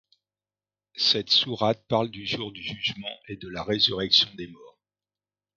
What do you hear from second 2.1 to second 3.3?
jour du Jugement